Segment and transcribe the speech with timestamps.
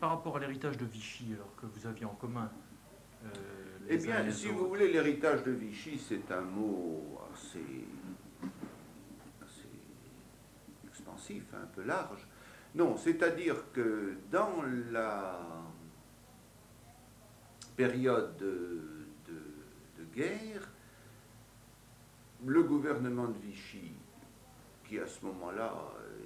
[0.00, 2.50] par rapport à l'héritage de Vichy, alors que vous aviez en commun
[3.24, 3.28] euh,
[3.88, 7.84] Eh bien, si vous voulez, l'héritage de Vichy, c'est un mot assez,
[9.42, 9.68] assez
[10.88, 12.26] expansif, un peu large.
[12.74, 15.38] Non, c'est-à-dire que dans la
[17.76, 18.86] période de,
[20.14, 20.68] guerre,
[22.44, 23.92] le gouvernement de Vichy,
[24.88, 25.72] qui à ce moment-là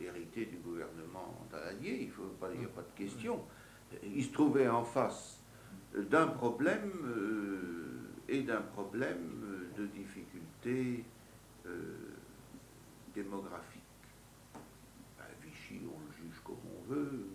[0.01, 3.45] hérité du gouvernement Daladier, il n'y a pas de question,
[4.03, 5.41] il se trouvait en face
[5.95, 11.05] d'un problème euh, et d'un problème de difficulté
[11.67, 11.71] euh,
[13.15, 13.83] démographique.
[15.19, 17.29] Ben, Vichy, on le juge comme on veut.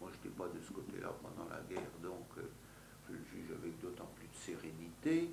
[0.00, 2.42] Moi, je n'étais pas de ce côté-là pendant la guerre, donc euh,
[3.08, 5.30] je le juge avec d'autant plus de sérénité.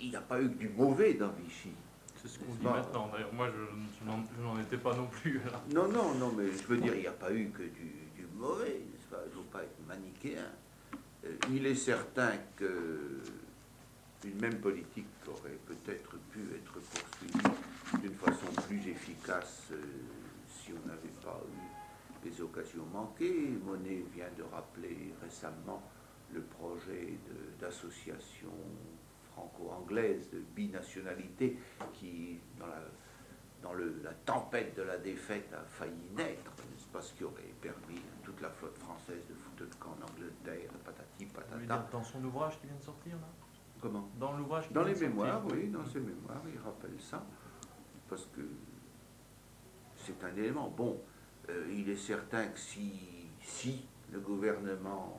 [0.00, 1.72] il n'y a pas eu que du mauvais dans Vichy.
[2.20, 3.08] C'est ce qu'on dit maintenant.
[3.08, 5.40] D'ailleurs, moi, je, n'en étais pas non plus.
[5.74, 8.26] Non, non, non, mais je veux dire, il n'y a pas eu que du, du
[8.34, 9.22] mauvais, n'est-ce pas?
[9.24, 10.44] Il ne faut pas être manichéen.
[11.24, 17.56] Euh, il est certain qu'une même politique aurait peut-être pu être poursuivie
[18.02, 19.80] d'une façon plus efficace euh,
[20.48, 23.48] si on n'avait pas eu des occasions manquées.
[23.64, 25.82] Monet vient de rappeler récemment
[26.32, 27.18] le projet
[27.60, 28.52] d'association
[29.40, 31.58] franco-anglaise de binationalité
[31.92, 32.82] qui, dans, la,
[33.62, 37.54] dans le, la tempête de la défaite, a failli naître, n'est-ce pas, ce qui aurait
[37.60, 41.88] permis à toute la flotte française de foutre le camp en Angleterre, patati patata.
[41.90, 43.28] Dans son ouvrage qui vient de sortir, là?
[43.80, 44.08] Comment?
[44.18, 47.24] Dans l'ouvrage Dans les mémoires, oui, dans ses mémoires, il rappelle ça,
[48.08, 48.42] parce que
[49.96, 50.68] c'est un élément.
[50.68, 51.00] Bon,
[51.48, 55.18] euh, il est certain que si, si le gouvernement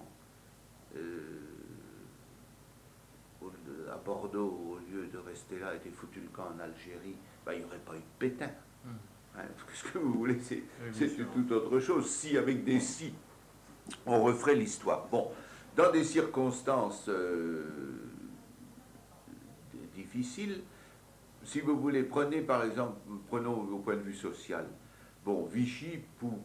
[0.96, 1.51] euh,
[3.92, 7.60] à Bordeaux, au lieu de rester là, était foutu le camp en Algérie, ben, il
[7.60, 8.52] n'y aurait pas eu de Pétain.
[8.86, 8.90] Hmm.
[9.38, 10.64] Hein, ce que vous voulez, c'est
[11.34, 12.10] tout autre chose.
[12.10, 13.14] Si, avec des si,
[14.06, 15.08] on referait l'histoire.
[15.08, 15.32] Bon,
[15.76, 17.64] dans des circonstances euh,
[19.96, 20.62] difficiles,
[21.44, 22.98] si vous voulez, prenez par exemple,
[23.28, 24.68] prenons au point de vue social.
[25.24, 26.00] Bon, Vichy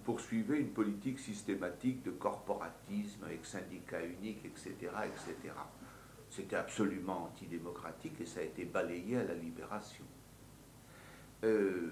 [0.05, 4.75] poursuivait une politique systématique de corporatisme avec syndicats uniques, etc.,
[5.07, 5.55] etc.
[6.31, 10.05] C'était absolument antidémocratique et ça a été balayé à la libération.
[11.45, 11.91] Euh,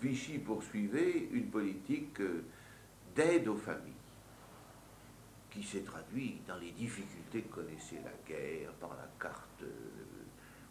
[0.00, 2.44] Vichy poursuivait une politique euh,
[3.14, 3.92] d'aide aux familles
[5.50, 9.68] qui s'est traduite dans les difficultés que connaissait la guerre, par la carte euh,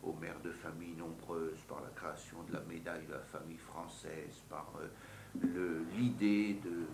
[0.03, 4.44] aux mères de familles nombreuses, par la création de la médaille de la famille française,
[4.50, 4.72] par
[5.96, 6.86] l'idée de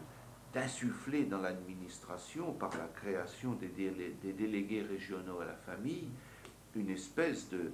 [0.54, 3.70] d'insuffler dans l'administration, par la création des,
[4.34, 6.10] délégués régionaux à la famille,
[6.76, 7.72] une espèce de,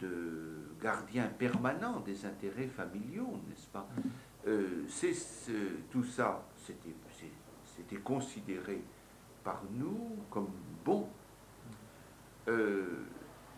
[0.00, 3.88] de gardien permanent des intérêts familiaux, n'est-ce pas?
[4.46, 5.12] Euh, c'est,
[5.90, 8.82] Tout ça, c'était considéré
[9.42, 10.50] par nous comme
[10.84, 11.08] bon.
[12.48, 12.84] Euh,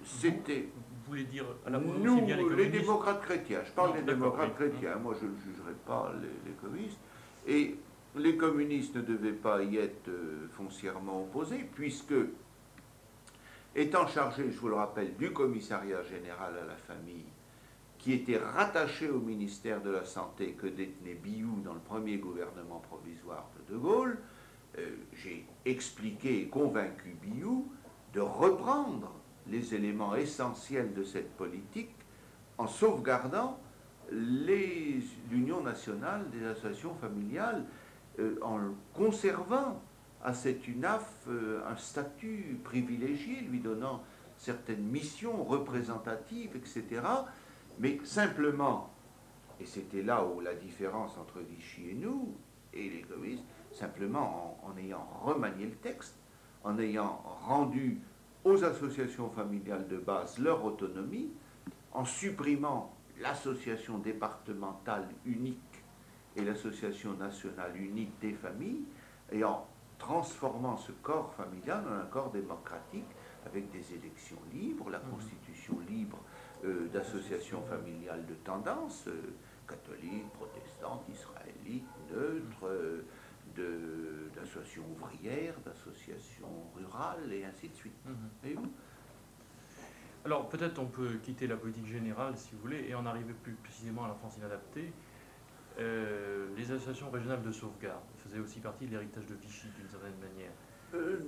[0.04, 0.70] c'était.
[1.04, 2.26] Vous voulez dire à la Nous,
[2.56, 6.56] les, démocrates chrétiens, je parle des démocrates chrétiens, moi je ne jugerai pas les, les
[6.56, 7.00] communistes.
[7.46, 7.78] Et
[8.16, 12.14] les communistes ne devaient pas y être euh, foncièrement opposés, puisque,
[13.74, 17.26] étant chargés, je vous le rappelle, du commissariat général à la famille,
[17.98, 22.80] qui était rattaché au ministère de la Santé que détenait Biou dans le premier gouvernement
[22.88, 24.18] provisoire de De Gaulle,
[24.78, 27.70] euh, j'ai expliqué et convaincu Biou
[28.14, 29.12] de reprendre
[29.48, 31.94] les éléments essentiels de cette politique
[32.56, 33.58] en sauvegardant
[34.10, 37.64] l'union nationale des associations familiales
[38.18, 38.58] euh, en
[38.94, 39.80] conservant
[40.22, 44.02] à cette UNAF euh, un statut privilégié, lui donnant
[44.36, 47.02] certaines missions représentatives, etc.
[47.78, 48.90] Mais simplement,
[49.60, 52.34] et c'était là où la différence entre Vichy et nous,
[52.72, 56.16] et les communistes, simplement en, ayant remanié le texte,
[56.64, 58.00] en ayant rendu
[58.44, 61.30] aux associations familiales de base leur autonomie,
[61.92, 65.58] en supprimant l'association départementale unique
[66.38, 68.84] et l'Association nationale unique des familles,
[69.32, 69.66] et en
[69.98, 73.08] transformant ce corps familial en un corps démocratique
[73.44, 75.10] avec des élections libres, la mmh.
[75.10, 76.18] constitution libre
[76.64, 79.34] euh, d'associations familiales de tendance, euh,
[79.68, 83.02] catholiques, protestantes, israélites, neutres, euh,
[84.36, 87.94] d'associations ouvrières, d'associations rurales, et ainsi de suite.
[88.06, 88.54] Mmh.
[90.24, 93.54] alors peut-être on peut quitter la politique générale si vous voulez et en arriver plus
[93.54, 94.92] précisément à la France inadaptée.
[95.78, 100.18] Euh, les associations régionales de sauvegarde faisaient aussi partie de l'héritage de Vichy d'une certaine
[100.18, 100.50] manière
[100.94, 101.20] euh,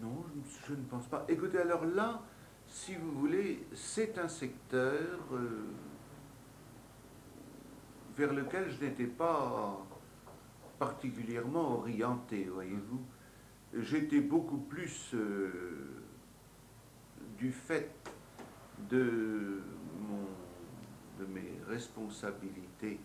[0.00, 0.24] Non,
[0.64, 1.24] je ne pense pas.
[1.28, 2.22] Écoutez, alors là,
[2.68, 5.66] si vous voulez, c'est un secteur euh,
[8.16, 9.84] vers lequel je n'étais pas
[10.78, 13.04] particulièrement orienté, voyez-vous.
[13.78, 15.14] J'étais beaucoup plus
[17.36, 17.90] du fait
[18.88, 19.60] de
[21.28, 23.00] mes responsabilités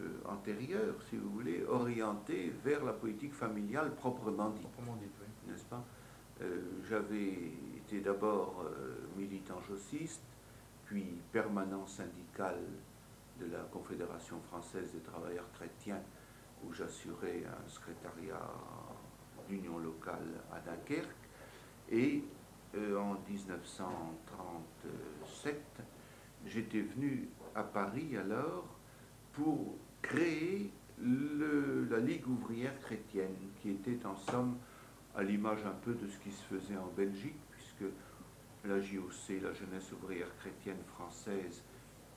[0.00, 4.62] euh, antérieures, si vous voulez, orienté vers la politique familiale proprement dite.
[4.62, 5.50] Proprement dite, oui.
[5.50, 5.84] N'est-ce pas?
[6.42, 8.64] Euh, J'avais été d'abord
[9.16, 10.22] militant jossiste,
[10.84, 12.56] puis permanent syndical
[13.40, 16.02] de la Confédération française des travailleurs chrétiens,
[16.64, 18.50] où j'assurais un secrétariat
[19.48, 21.08] d'union locale à Dunkerque.
[21.90, 22.22] Et
[22.74, 25.62] euh, en 1937,
[26.44, 28.64] j'étais venu à Paris alors
[29.32, 29.76] pour
[30.06, 30.70] créer
[31.90, 34.56] la Ligue ouvrière chrétienne, qui était en somme
[35.14, 37.92] à l'image un peu de ce qui se faisait en Belgique, puisque
[38.64, 41.62] la JOC, la Jeunesse ouvrière chrétienne française,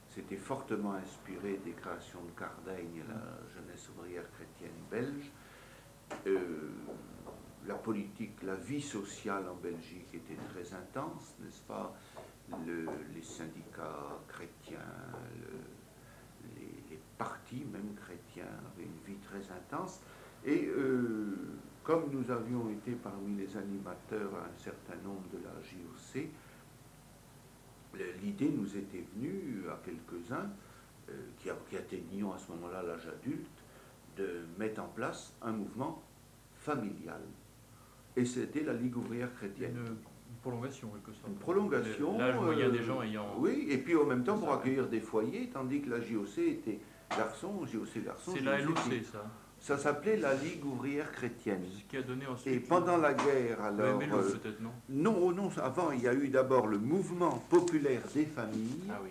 [0.09, 5.31] s'était fortement inspiré des créations de Cardaigne, la jeunesse ouvrière chrétienne belge.
[6.25, 6.71] Euh,
[7.67, 11.95] la politique, la vie sociale en Belgique était très intense, n'est-ce pas?
[12.65, 14.79] Les syndicats chrétiens,
[17.19, 20.01] partis même chrétiens avaient une vie très intense.
[20.45, 21.35] Et euh,
[21.83, 26.29] comme nous avions été parmi les animateurs à un certain nombre de la JOC,
[28.23, 30.49] l'idée nous était venue à quelques-uns,
[31.09, 33.63] euh, qui, qui, atteignions à ce moment-là l'âge adulte,
[34.15, 36.01] de mettre en place un mouvement
[36.55, 37.21] familial.
[38.15, 39.75] Et c'était la Ligue ouvrière chrétienne.
[39.75, 39.97] Une,
[40.41, 41.27] prolongation, quelque sorte.
[41.27, 42.17] Une prolongation.
[42.17, 43.35] L'âge moyen des gens ayant.
[43.39, 46.79] Oui, et puis en même temps pour accueillir des foyers, tandis que la JOC était
[47.17, 48.31] garçon, JOC garçon.
[48.35, 48.77] C'est la LOC,
[49.11, 49.25] ça.
[49.59, 51.63] Ça s'appelait la Ligue ouvrière chrétienne.
[51.77, 52.53] Ce qui a donné ensuite.
[52.53, 54.01] Et pendant la guerre, alors.
[54.01, 58.01] Euh, peut-être, non Non, oh non, avant, il y a eu d'abord le mouvement populaire
[58.13, 58.89] des familles.
[58.89, 59.09] Ah oui.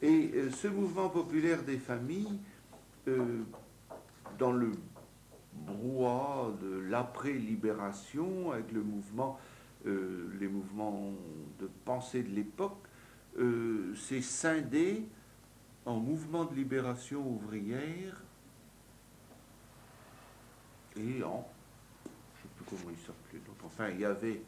[0.00, 2.38] Et euh, ce mouvement populaire des familles,
[3.08, 3.42] euh,
[4.38, 4.72] dans le
[5.52, 9.38] brouhaha de l'après-libération, avec le mouvement,
[9.84, 11.12] les mouvements
[11.60, 12.78] de pensée de l'époque,
[13.94, 15.04] s'est scindé
[15.86, 18.22] en mouvement de libération ouvrière
[20.96, 21.46] et en,
[22.04, 24.42] je ne sais plus comment il s'appelait, donc enfin il y avait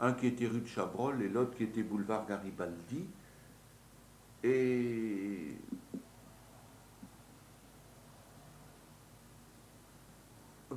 [0.00, 3.04] un qui était rue de Chabrol et l'autre qui était boulevard Garibaldi.
[4.44, 5.56] Et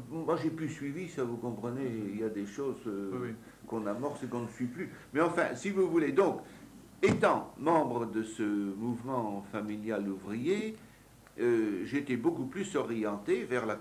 [0.10, 3.34] moi j'ai plus suivi, ça vous comprenez, il y a des choses euh,
[3.68, 4.92] qu'on amorce et qu'on ne suit plus.
[5.14, 6.42] Mais enfin, si vous voulez, donc,
[7.02, 10.76] étant membre de ce mouvement familial ouvrier,
[11.40, 13.80] euh, j'étais beaucoup plus orienté vers la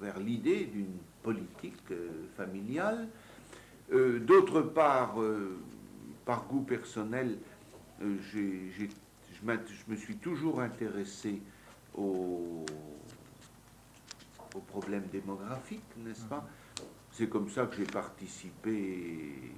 [0.00, 3.08] vers l'idée d'une politique euh, familiale.
[3.92, 5.16] Euh, d'autre part,
[6.24, 7.38] par goût personnel,
[8.00, 8.88] je,
[9.88, 11.40] me suis toujours intéressé
[11.96, 12.66] aux,
[14.54, 16.44] aux problèmes démographiques, n'est-ce pas?
[17.12, 19.52] C'est comme ça que j'ai participé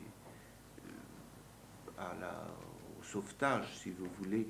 [1.99, 2.47] à la,
[2.99, 4.47] au sauvetage, si vous voulez,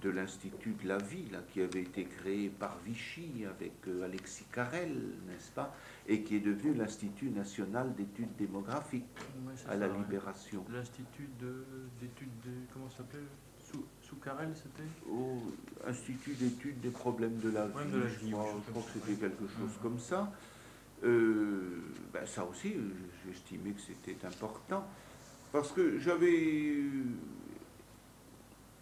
[0.00, 4.94] de l'Institut de la vie, qui avait été créé par Vichy avec euh, Alexis Carrel,
[5.28, 5.74] n'est-ce pas,
[6.06, 9.04] et qui est devenu l'Institut national d'études démographiques
[9.68, 10.64] à la Libération.
[10.72, 11.28] L'Institut
[12.00, 13.20] d'études, de, comment ça s'appelait
[13.58, 14.88] sous, sous, Carrel, c'était?
[15.08, 15.38] Au
[15.86, 19.78] Institut d'études des problèmes de la vie, de la je, crois, que c'était quelque chose
[19.82, 20.32] comme ça.
[21.04, 21.82] Euh,
[22.12, 22.74] ben ça aussi,
[23.26, 24.86] j'estimais que c'était important,
[25.52, 26.74] parce que j'avais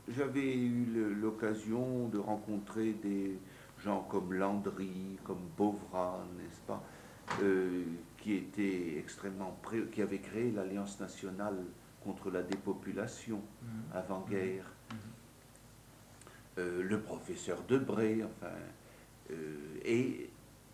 [0.09, 3.39] j'avais eu l'occasion de rencontrer des
[3.85, 6.83] gens comme Landry, comme Beauvra, n'est-ce pas,
[7.43, 7.83] euh,
[8.17, 9.57] qui étaient extrêmement
[9.93, 11.59] qui avaient créé l'Alliance nationale
[12.03, 13.67] contre la dépopulation mmh.
[13.95, 14.65] avant-guerre.
[14.65, 14.95] Mmh.
[14.95, 14.99] Mmh.
[16.59, 18.53] Euh, le professeur Debré, enfin,
[19.31, 20.28] euh, et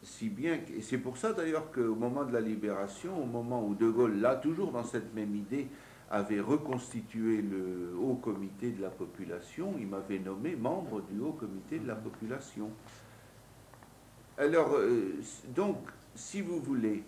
[0.05, 3.75] si bien, et c'est pour ça d'ailleurs qu'au moment de la libération, au moment où
[3.75, 5.67] De Gaulle, là toujours dans cette même idée,
[6.11, 11.79] avait reconstitué le haut comité de la population, il m'avait nommé membre du haut comité
[11.79, 12.71] de la population.
[14.37, 15.15] Alors, euh,
[15.49, 15.79] donc,
[16.15, 17.03] si vous voulez,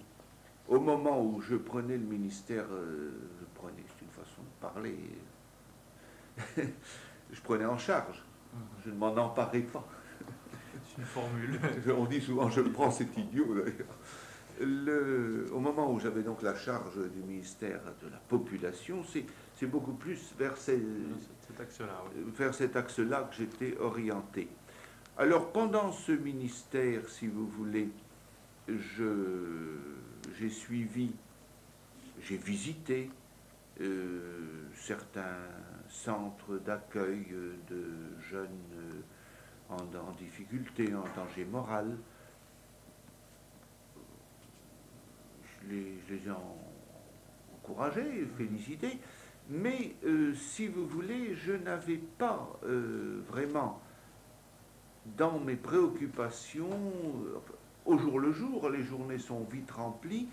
[0.67, 4.97] au moment où je prenais le ministère, euh, je prenais, c'est une façon de parler,
[7.31, 8.25] je prenais en charge,
[8.85, 9.87] je ne m'en emparais pas.
[10.99, 11.61] Une formule.
[11.99, 13.97] On dit souvent, je le prends, c'est idiot d'ailleurs
[14.61, 19.05] au moment où j'avais donc la charge du ministère de la population,
[19.55, 20.81] c'est beaucoup plus vers, cet
[22.77, 24.49] axe-là que j'étais orienté.
[25.19, 27.91] Alors pendant ce ministère, si vous voulez,
[28.69, 31.13] j'ai suivi,
[32.23, 33.11] j'ai visité
[33.81, 35.39] euh, certains
[35.89, 37.27] centres d'accueil
[37.69, 37.85] de
[38.31, 39.05] jeunes
[39.71, 41.97] en, difficulté, en danger moral.
[45.45, 46.33] Je les, ai
[47.55, 48.99] encouragés, félicités,
[49.51, 53.81] mais euh, si vous voulez, je n'avais pas euh, vraiment
[55.17, 57.39] dans mes préoccupations, euh,
[57.85, 60.29] au jour le jour, les journées sont vite remplies,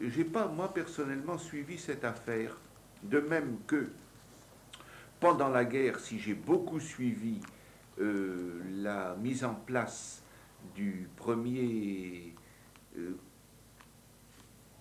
[0.00, 2.56] j'ai pas moi personnellement suivi cette affaire.
[3.02, 3.90] De même que
[5.20, 7.40] pendant la guerre, si j'ai beaucoup suivi
[7.98, 10.22] euh, la mise en place
[10.74, 12.34] du premier
[12.98, 13.16] euh,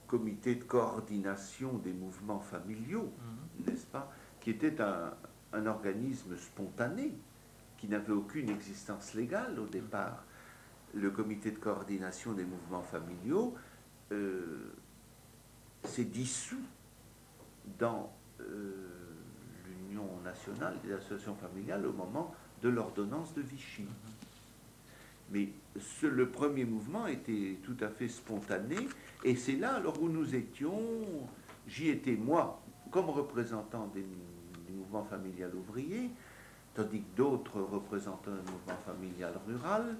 [0.08, 3.12] comité de coordination des mouvements familiaux,
[3.58, 3.66] mhm.
[3.66, 5.14] n'est-ce pas, qui était un,
[5.66, 7.14] organisme spontané,
[7.78, 10.26] qui n'avait aucune existence légale au départ.
[10.94, 13.56] Le comité de coordination des mouvements familiaux
[14.12, 14.74] euh,
[15.84, 16.62] s'est dissous
[17.80, 18.12] dans
[19.66, 23.86] l'Union nationale des associations familiales au moment de l'ordonnance de Vichy.
[25.32, 25.50] Mais
[26.02, 28.76] le premier mouvement était tout à fait spontané,
[29.24, 30.82] et c'est là alors où nous étions,
[31.68, 36.10] j'y étais moi, comme représentant des, du mouvement familial ouvrier,
[36.74, 39.96] tandis que d'autres représentaient le mouvement familial rural,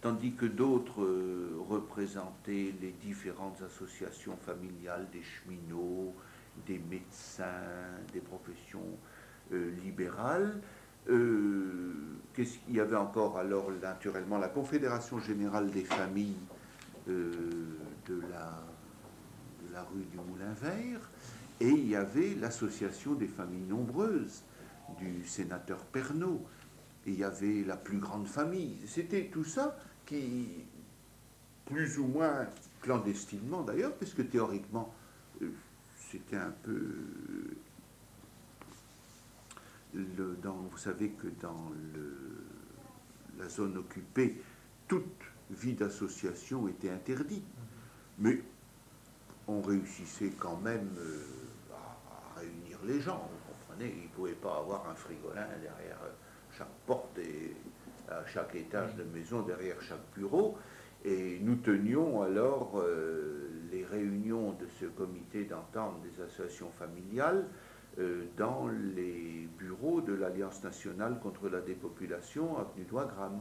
[0.00, 6.14] tandis que d'autres euh, représentaient les différentes associations familiales des cheminots,
[6.66, 7.44] des médecins,
[8.12, 8.88] des professions
[9.52, 10.60] euh, libérales.
[11.08, 11.92] Euh,
[12.68, 14.38] il y avait encore alors naturellement?
[14.38, 16.36] La Confédération générale des familles
[17.08, 17.32] euh,
[18.06, 18.62] de, la,
[19.72, 21.10] la, rue du Moulin Vert,
[21.60, 24.42] et il y avait l'association des familles nombreuses
[24.98, 26.44] du sénateur Pernaud,
[27.06, 28.76] et il y avait la plus grande famille.
[28.86, 30.48] C'était tout ça qui,
[31.64, 32.46] plus ou moins
[32.82, 34.92] clandestinement d'ailleurs, puisque théoriquement,
[35.40, 35.50] euh,
[36.10, 36.94] c'était un peu
[39.94, 41.70] vous savez que dans
[43.38, 44.40] la zone occupée,
[44.88, 47.44] toute vie d'association était interdite.
[48.18, 48.40] Mais
[49.46, 51.22] on réussissait quand même euh,
[51.72, 53.28] à, réunir les gens.
[53.30, 55.98] Vous comprenez Il ne pouvait pas avoir un frigolin derrière
[56.56, 57.54] chaque porte et
[58.08, 60.56] à chaque étage de maison, derrière chaque bureau.
[61.04, 67.46] Et nous tenions alors euh, les réunions de ce comité d'entente des associations familiales
[68.36, 73.40] dans les bureaux de l'Alliance nationale contre la dépopulation, avenue d'Ouagram.